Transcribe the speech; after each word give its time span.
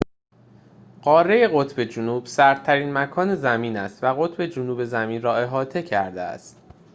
قاره 1.01 1.47
قطب 1.53 1.83
جنوب 1.83 2.25
سردترین 2.25 2.93
مکان 2.93 3.35
زمین 3.35 3.77
است 3.77 4.03
و 4.03 4.13
قطب 4.13 4.45
جنوب 4.45 4.83
زمین 4.83 5.21
را 5.21 5.37
احاطه 5.37 5.81
کرده 5.83 6.21
است 6.21 6.61